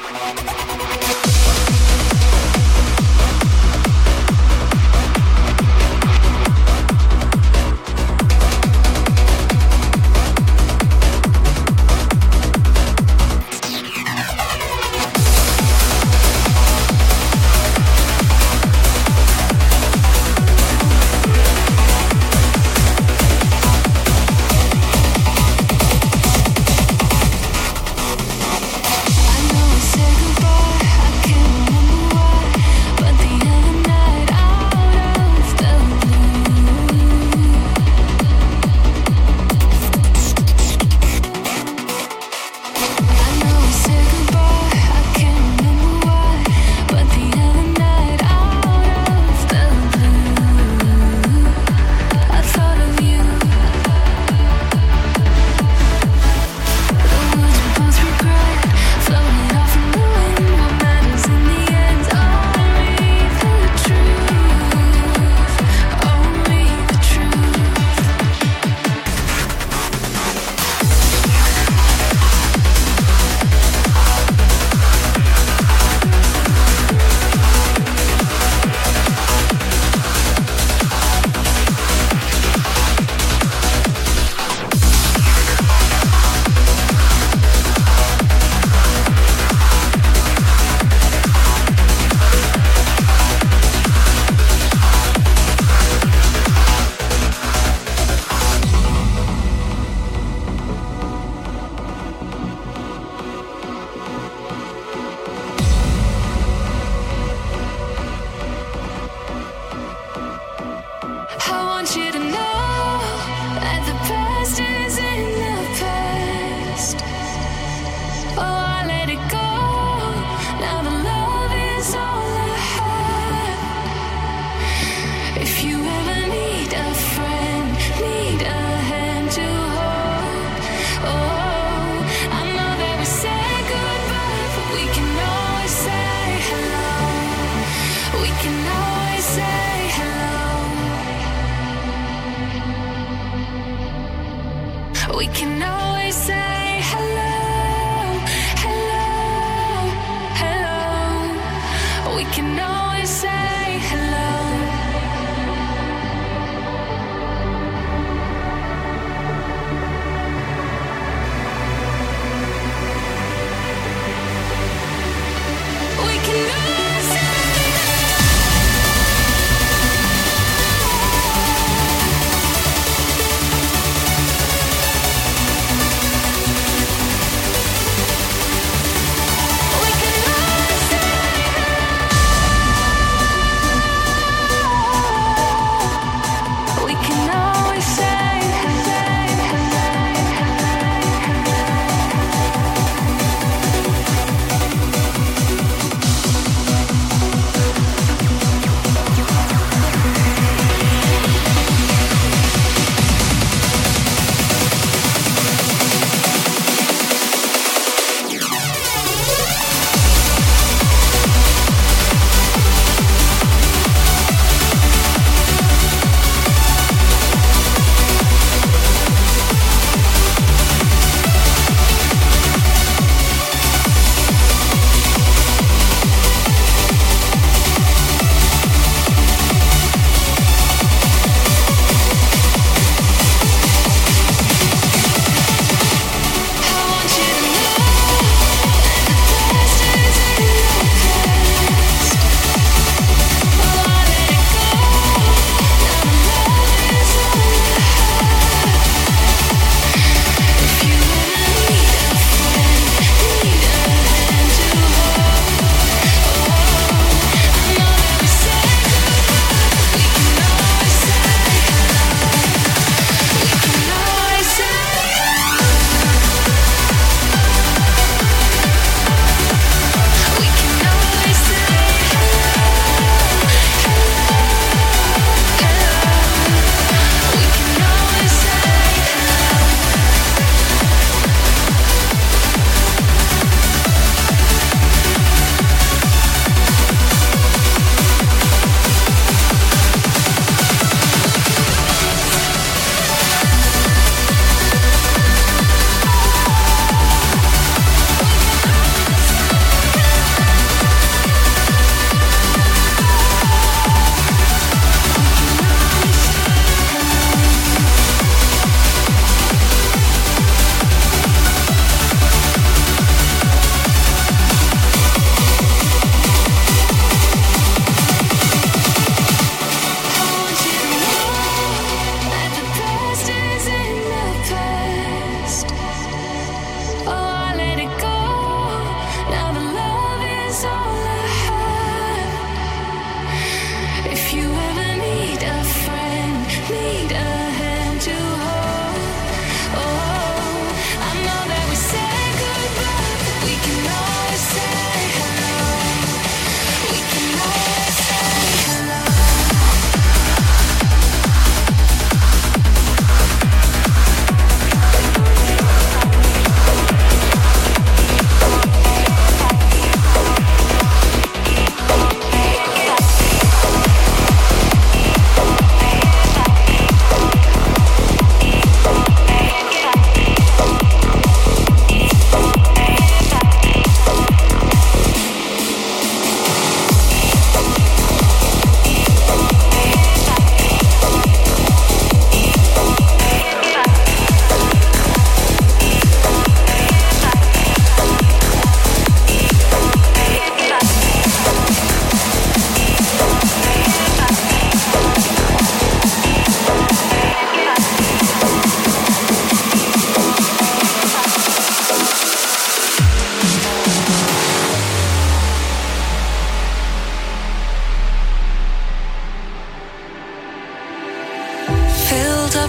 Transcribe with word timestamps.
come 0.00 0.16
on, 0.16 0.36
come 0.36 0.48
on. 0.48 0.63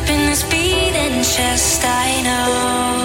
up 0.05 0.11
in 0.11 0.35
speed 0.35 0.93
beating 0.93 1.23
chest, 1.23 1.83
I 1.83 2.21
know. 2.23 3.04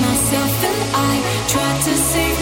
Myself, 0.00 0.64
and 0.64 0.82
I 0.94 1.14
try 1.48 1.72
to 1.86 1.94
save 1.96 2.37